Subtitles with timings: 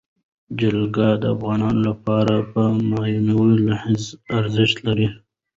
[0.59, 4.03] جلګه د افغانانو لپاره په معنوي لحاظ
[4.39, 5.07] ارزښت لري.